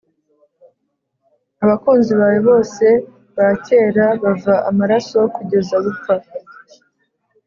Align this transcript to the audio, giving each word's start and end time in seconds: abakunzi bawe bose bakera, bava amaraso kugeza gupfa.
abakunzi 1.63 2.11
bawe 2.19 2.39
bose 2.49 2.85
bakera, 3.37 4.05
bava 4.23 4.55
amaraso 4.69 5.19
kugeza 5.35 5.75
gupfa. 5.85 6.13